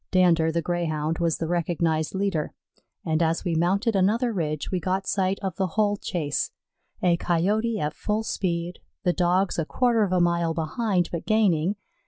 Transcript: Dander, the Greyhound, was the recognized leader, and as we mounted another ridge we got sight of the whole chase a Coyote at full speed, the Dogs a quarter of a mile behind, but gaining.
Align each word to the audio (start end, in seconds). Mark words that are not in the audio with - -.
Dander, 0.09 0.51
the 0.51 0.63
Greyhound, 0.63 1.19
was 1.19 1.37
the 1.37 1.45
recognized 1.45 2.15
leader, 2.15 2.55
and 3.05 3.21
as 3.21 3.45
we 3.45 3.53
mounted 3.53 3.95
another 3.95 4.33
ridge 4.33 4.71
we 4.71 4.79
got 4.79 5.05
sight 5.05 5.37
of 5.43 5.57
the 5.57 5.67
whole 5.77 5.95
chase 5.95 6.49
a 7.03 7.17
Coyote 7.17 7.79
at 7.79 7.93
full 7.93 8.23
speed, 8.23 8.79
the 9.03 9.13
Dogs 9.13 9.59
a 9.59 9.65
quarter 9.65 10.01
of 10.01 10.11
a 10.11 10.19
mile 10.19 10.55
behind, 10.55 11.09
but 11.11 11.27
gaining. 11.27 11.75